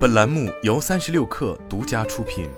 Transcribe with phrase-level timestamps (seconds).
[0.00, 2.48] 本栏目由三十六氪独家出品。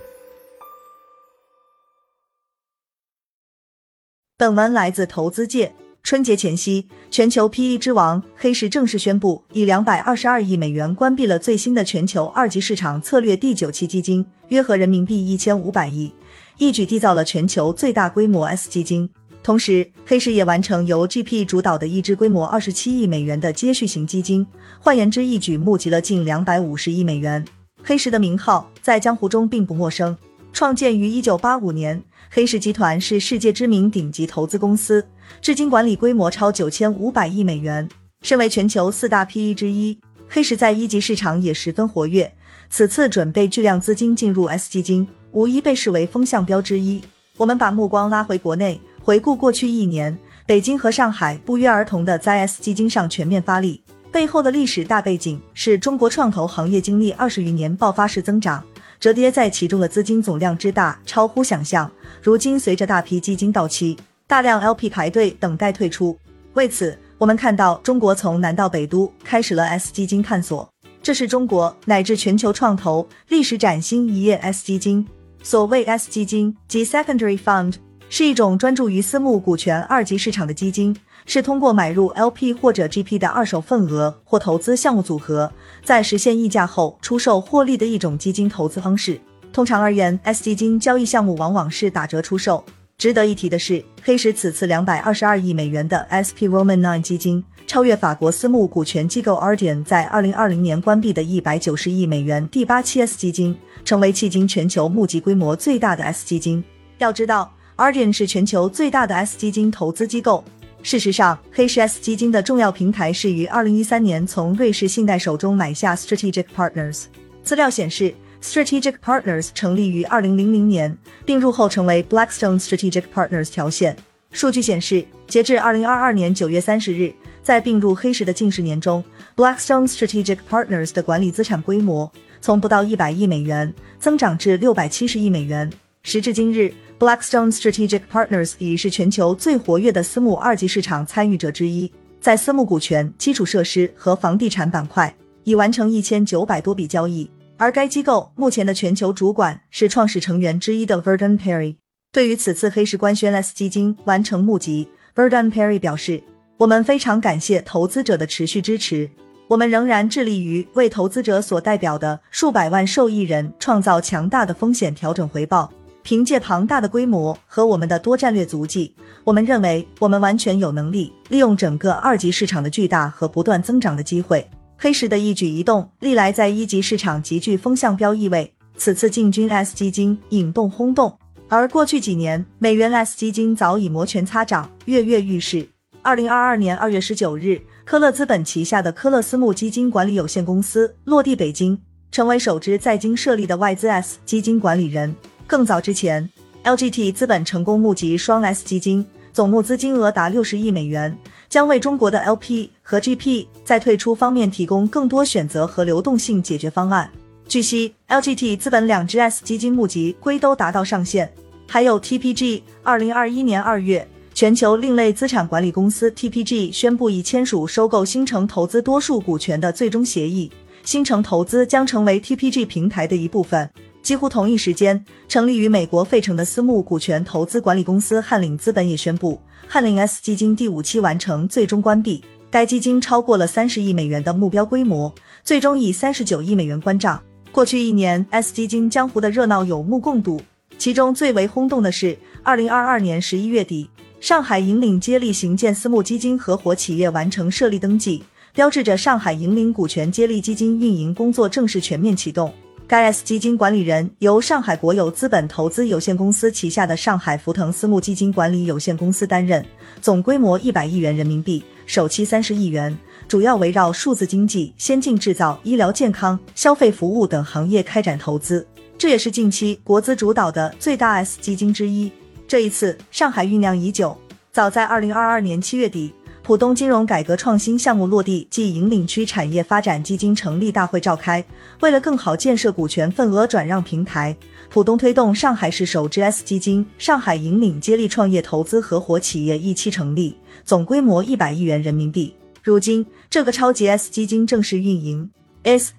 [4.38, 5.74] 本文来自投资界。
[6.04, 16.14] 春节前夕，全球 PE 之王黑石正式宣布，以两百二十二亿美元关闭了最新的全球二级市场策略第九期基金，约合人民币一千五百亿，
[16.58, 19.10] 一举缔造了全球最大规模 S 基金。
[19.42, 24.46] 同时，黑石也完成由 GP 主导的一支规模二十七亿美元的接续型基金，
[24.78, 27.44] 换言之，一举募集了近两百五十亿美元。
[27.82, 30.16] 黑石的名号在江湖中并不陌生，
[30.52, 32.00] 创建于一九八五年。
[32.30, 35.04] 黑石集团是世界知名顶级投资公司，
[35.40, 37.88] 至今管理规模超九千五百亿美元。
[38.22, 39.98] 身为全球四大 PE 之一，
[40.28, 42.32] 黑石在一级市场也十分活跃。
[42.70, 47.02] 此次准备巨量资金进入 S 基金，无疑被视为风向标之一。
[47.36, 50.16] 我们把目光拉回国内，回顾过去一年，
[50.46, 58.62] 北京和上海不约而同的在 S 基金上全面发力，背后的历史大背景是中国创投行业经历二十余年爆发式增长。
[59.00, 61.90] 折叠在其中的资金总量之大，超乎想象。
[62.22, 66.16] 如今，随着大批基金到期，大量 LP 排队等待退出。
[66.52, 70.68] 为此，我们看到中国从南到北都开始了 S 基金探索。
[71.02, 74.36] 这是中国乃至全球创投历史崭新一页。
[74.36, 75.04] S 基金，
[75.42, 77.74] 所谓 S 基金即 Secondary Fund，
[78.14, 80.94] 是一种专注于私募股权二级市场的基金。
[81.24, 85.50] 是通过买入 LP 或者 GP 的二手份额或投资项目组合，
[85.82, 89.18] 在实现溢价后出售获利的一种基金投资方式。
[89.50, 92.62] 通常而言，S 基金交易项目往往是打折出售。
[92.98, 106.62] 值得一提的是，黑石此次两百二十二亿美元的 SP Roman Nine 基金，超越法国私募股权机构 Ardian 在二零二零年关闭的一百九十亿美元第八期 S 基金，成为迄今全球募集规模最大的 S 基金。
[106.98, 110.44] 要知道，Ardian 是全球最大的 S 基金投资机构。
[110.82, 117.04] 事实上，黑石 S 基金的重要平台是于二零一三年从瑞士信贷手中买下 Strategic Partners。
[117.44, 118.12] 资料显示
[118.42, 123.96] ，Strategic Partners 成立于二零零零年，并入后成为 Blackstone Strategic Partners 条线。
[124.32, 127.12] 数据显示，截至二零二二年九月三十日，
[127.44, 129.04] 在并入黑石的近十年中
[129.36, 132.10] ，Blackstone Strategic Partners 的管理资产规模
[132.40, 135.70] 从不到一百亿美元增长至六百七十亿美元。
[136.02, 136.74] 时至今日。
[137.02, 141.90] Blackstone Strategic Partners 已是全球最活跃的私募二级市场参与者之一，
[142.20, 147.28] 在私募股权、基础设施和房地产板块已完成一千九百多笔交易。
[147.56, 151.74] 而该机构目前的全球主管是创始成员之一的 Verdun Perry。
[152.12, 154.86] 对于此次黑石官宣 S 基金完成募集
[155.16, 156.22] ，Verdun Perry 表示
[156.58, 159.10] ：“我们非常感谢投资者的持续支持，
[159.48, 165.68] 我们仍然致力于为投资者所代表的数百万受益人创造强大的风险调整回报。”
[166.02, 174.48] 凭借庞大的规模和我们的多战略足迹，我们认为我们完全有能力利用整个二级市场的巨大和不断增长的机会。
[174.76, 181.16] 黑石的一举一动历来在一级市场极具风向标意味，此次进军 S 基金引动轰动。
[181.48, 185.68] 而过去几年，美元 S 基金早已摩拳擦掌，跃跃欲试。
[186.02, 191.78] 二零二二年二月十九日，科勒资本旗下的科勒私募基金管理有限公司落地北京，
[192.10, 195.14] 成为首支在京设立的外资 S 基金管理人。
[195.52, 196.26] 更早之前
[196.64, 199.04] ，LGT 资本成功募集双 S 基金，
[199.34, 201.14] 总募资金额达六十亿美元，
[201.50, 207.10] 将为中国的 LP 和 GP 在退出方面提供更多选择和流动性解决方案。
[207.46, 211.30] 据悉，LGT 资本两支 S 基金募集规都达到上限。
[211.68, 220.50] 还有 TPG，二零二一年二月，全球另类资产管理公司 TPG 宣布已签署收购新城投资多数股权的最终协议，
[220.82, 223.68] 新城投资将成为 TPG 平台的一部分。
[224.02, 232.22] 几乎同一时间，成立于美国费城的私募股权投资管理公司汉领资本也宣布，汉领 S 基金第五期完成最终关闭。
[232.50, 237.22] 该基金超过了三十亿美元的目标规模，最终以三十九亿美元关账。
[237.52, 240.40] 过去一年，S 基金江湖的热闹有目共睹。
[240.76, 243.88] 其中最为轰动的是，二零二二年十一月底，
[244.20, 252.52] 上海引领接力行建私募基金合伙企业完成设立登记，标志着上海引领股权接力基金运营工作正式全面启动。
[252.92, 259.64] 该 S 基金管理人由上海国有资本投资有限公司旗下的上海福腾私募基金管理有限公司担任，
[260.02, 262.94] 总规模一百亿元人民币，首期三十亿元，
[263.26, 268.66] 主要围绕数字经济、先进制造、医疗健康、消费服务等行业开展投资。
[268.98, 272.12] 这也是近期国资主导的最大 S 基金之一。
[272.46, 274.14] 这一次，上海酝酿已久，
[274.52, 276.12] 早在二零二二年七月底。
[276.44, 281.44] 浦东金融改革创新项目落地暨引领区产业发展基金成立大会召开。
[281.80, 284.36] 为了更好建设股权份额转让平台，
[284.68, 292.34] 浦东推动上海市首支 S 基金上海引领接力创业投资合伙企业一期成立，总规模一百亿元人民币。
[292.60, 295.30] 如今，这个超级 S 基金正式运营。
[295.62, 295.92] S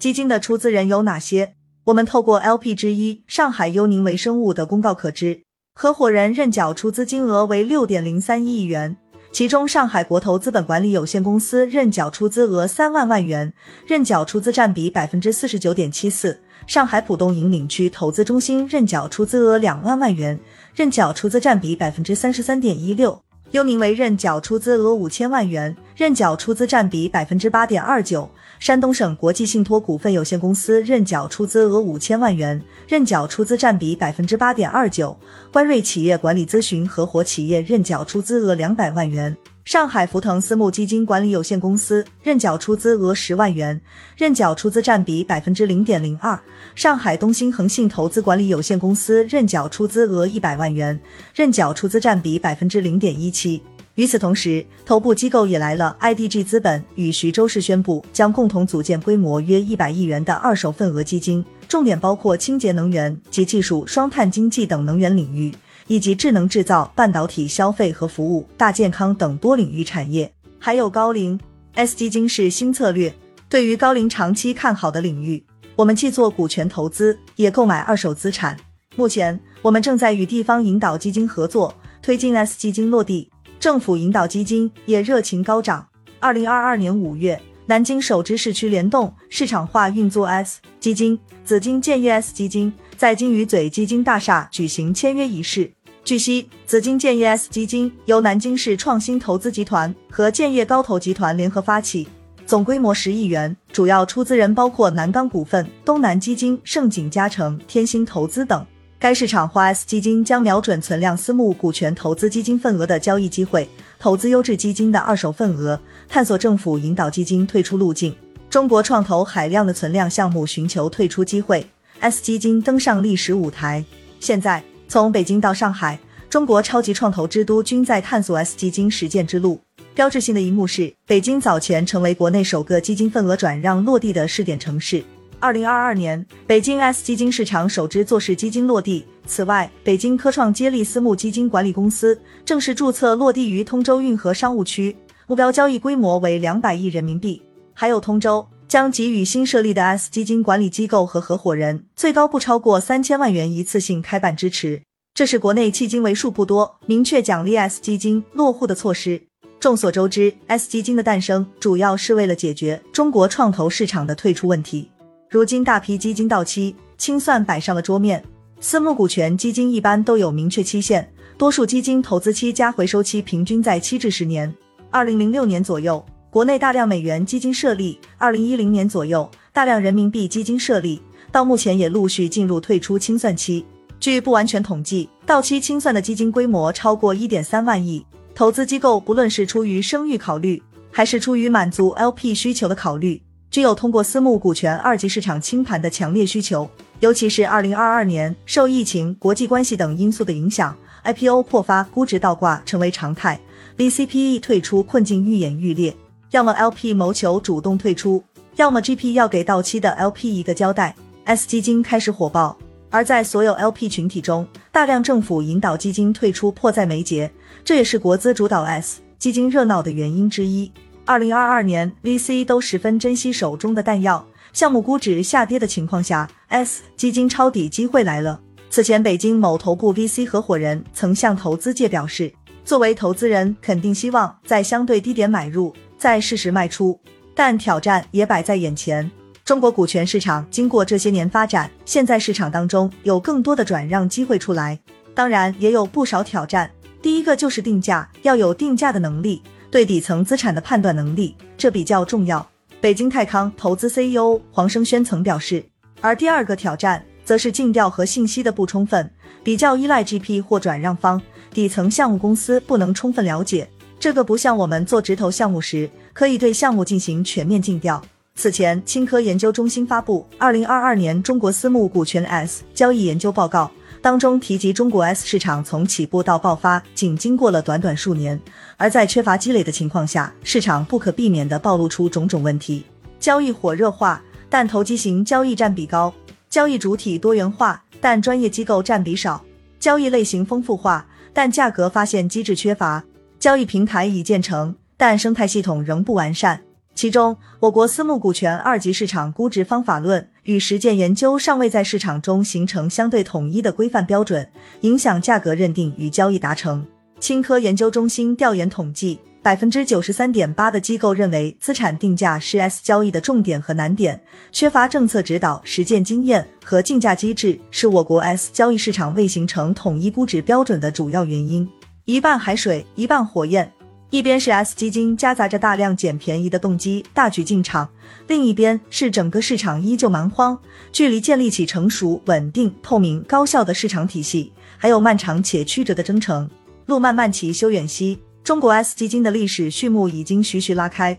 [0.00, 1.54] 基金的出资人有哪些？
[1.84, 5.42] 我们透过 LP 之一上海优宁微生物的公告可知，
[5.76, 8.96] 合伙人认缴出资金额为六点零三亿元，
[9.34, 13.52] 其中上海国投资本管理有限公司认缴出资额三万万元，
[13.84, 16.30] 认缴出资占比百分之四十九点七四；
[16.68, 20.38] 上海浦东引领区投资中心认缴出资额两万万元，
[20.76, 23.10] 认缴出资占比百分之三十三点一六；
[23.50, 28.30] 优宁为认缴出资额五千万元，认缴出资占比百分之八点二九。
[28.64, 32.58] 山东省国际信托股份有限公司认缴出资额五千万元，
[32.88, 35.14] 认缴出资占比百分之八点二九。
[35.52, 39.36] 关瑞企业管理咨询合伙企业认缴出资额两百万元。
[39.66, 43.78] 上海福腾私募基金管理有限公司认缴出资额十万元，
[44.16, 46.40] 认缴出资占比百分之零点零二。
[46.74, 50.98] 上海东兴恒信投资管理有限公司认缴出资额一百万元，
[51.34, 53.62] 认缴出资占比百分之零点一七。
[53.96, 55.96] 与此同时，头部机构也来了。
[56.00, 65.54] IDG 资本与徐州市宣布，将共同组建规模约一百亿元的二手份额基金，重点包括清洁能源及技术、双碳经济等能源领域，
[65.86, 70.32] 以及智能制造、半导体、消费和服务、大健康等多领域产业。
[70.58, 71.38] 还有高龄
[71.74, 73.14] S 基金是新策略，
[73.48, 75.44] 对于高龄长期看好的领域，
[75.76, 78.56] 我们既做股权投资，也购买二手资产。
[78.96, 83.30] 目前，我们正在与地方引导基金合作，推进 S 基金落地。
[83.64, 85.88] 政府引导基金也热情高涨。
[86.20, 95.72] 二零二二年五月，南京首支市区联动市场化运作 S 基金紫金建业 S 基金在金鱼嘴基金大厦举行签约仪式。
[96.04, 102.06] 据悉，紫金建业 S 基金由南京市创新投资集团和建业高投集团联合发起，
[102.44, 108.66] 总规模十亿元，主要出资人包括南钢股份、东南基金、盛景嘉诚、天星投资等。
[109.04, 113.68] 该市场化 S 基金将瞄准存量私募股权投资基金份额的交易机会，
[113.98, 115.78] 投资优质基金的二手份额，
[116.08, 118.16] 探索政府引导基金退出路径。
[118.48, 121.66] 中国创投海量的存量项目寻求退出机会
[122.00, 123.84] ，S 基金登上历史舞台。
[124.20, 125.98] 现在，从北京到上海，
[126.30, 129.60] 中国超级创投之都均在探索 S 基金实践之路。
[129.94, 135.04] 标志性的一幕是，北京早前成为国内首个基金份额转让落地的试点城市。
[135.44, 139.04] 二零二二年，北京 S 基金市场首支做市基金落地。
[139.26, 144.96] 此外，北京科创接力私募基金管理公司正式注册落地于通州运河商务区，
[145.26, 147.42] 目标交易规模为两百亿人民币。
[147.74, 154.80] 还有通州将给予新设立的 S 基金管理机构和合伙人最高不超过三千万元一次性开办支持，
[155.12, 159.20] 这是国内迄今为数不多明确奖励 S 基金落户的措施。
[159.60, 164.90] 众所周知，S 基金的诞生主要是为了解决中国创投市场的退出问题。
[165.34, 168.22] 如今大批基金到期，清算摆上了桌面。
[168.60, 174.54] 私募股权基金一般都有明确期限，多数基金投资期加回收期平均在七至十年。
[174.92, 181.02] 二零零六年左右，国内大量美元基金设立；二零一零年左右，大量人民币基金设立，
[181.32, 183.66] 到目前也陆续进入退出清算期。
[183.98, 188.06] 据不完全统计，到期清算的基金规模超过一点三万亿。
[188.36, 193.20] 投资机构不论是出于声誉考虑，还是出于满足 LP 需求的考虑。
[193.54, 196.68] 具有通过私募股权二级市场清盘的强烈需求，
[196.98, 203.38] 尤其是二零二二年受疫情、国际关系等因素的影响，IPO 破发、估值倒挂成为常态
[203.78, 205.94] ，VCPE 退出困境愈演愈烈。
[206.32, 208.20] 要么 LP 谋求主动退出，
[208.56, 210.92] 要么 GP 要给到期的 LP 一个交代。
[211.22, 212.58] S 基金开始火爆，
[212.90, 217.30] 而在所有 LP 群体中，大量政府引导基金退出迫在眉睫，
[217.64, 220.72] 这也是国资主导 S 基金热闹的原因之一。
[221.06, 224.26] 二零二二年，VC 都十分珍惜手中的弹药。
[224.54, 228.40] 项目估值下跌的情况下，S 基金抄底机会来了。
[228.70, 232.32] 此前，北京某头部 VC 合伙人曾向投资界表示，
[232.64, 236.98] 作为投资人，肯定希望在相对低点买入，再适时卖出。
[237.34, 239.10] 但挑战也摆在眼前。
[239.44, 244.80] 中国股权市场经过这些年发展，现在市场当中有更多的转让机会出来，
[245.14, 246.70] 当然也有不少挑战。
[247.02, 249.42] 第一个就是定价，要有定价的能力。
[249.74, 252.48] 对底层资产的判断能力，这比较重要。
[252.80, 255.64] 北京泰康投资 CEO 黄生轩曾表示，
[256.00, 259.10] 而第二个挑战则是尽调和信息的不充分，
[259.42, 261.20] 比较依赖 GP 或转让方，
[261.52, 263.68] 底层项目公司不能充分了解。
[263.98, 268.00] 这个不像我们做直投项目时，可以对项目进行全面尽调。
[268.36, 273.68] 此前，青科研究中心发布《二零二二年中国私募股权 S 交易研究报告》。
[274.04, 278.38] 当中提及，中国 S 市场从起步到爆发，仅经过了短短数年，
[278.76, 282.84] 而在缺乏积累的情况下，市场不可避免地暴露出种种问题。
[283.18, 286.12] 交易火热化，但投机型交易占比高；
[286.50, 289.42] 交易主体多元化，但专业机构占比少；
[289.80, 293.02] 交易类型丰富化，但价格发现机制缺乏；
[293.38, 296.60] 交易平台已建成，但生态系统仍不完善。
[296.94, 304.48] 其中，我国私募股权二级市场估值方法论与实践研究尚未在市场中形成相对统一的规范标准，
[304.82, 306.86] 影响价格认定与交易达成。
[307.18, 314.20] 青科研究中心调研统计，百分之九十三点八的机构认为资产定价是 S 交易的重点和难点，
[314.52, 321.68] 缺乏政策指导、实践经验和竞价机制是我国 S 交易市场未形成统一估值标准的主要原因。
[322.04, 323.72] 一半海水，一半火焰。
[324.14, 327.88] 一边是 S 基金夹杂着大量捡便宜的动机大举进场，
[328.28, 330.56] 另一边是整个市场依旧蛮荒，
[330.92, 336.48] 距离建立起成熟、稳定、透明、高效的市场体系还有漫长且曲折的征程。
[336.86, 341.18] 路漫漫其修远兮，中国 S 基金的历史序幕已经徐徐拉开。